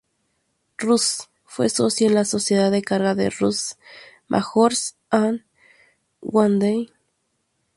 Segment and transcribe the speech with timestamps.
[0.79, 3.77] Russell fue socio en la sociedad de carga Russell,
[4.29, 5.43] Majors and
[6.23, 6.91] Waddell.